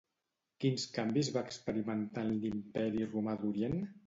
Quins 0.63 0.85
canvis 0.95 1.29
va 1.35 1.43
experimentar 1.49 2.25
en 2.29 2.33
l'imperi 2.47 3.07
romà 3.13 3.39
d'Orient? 3.45 3.79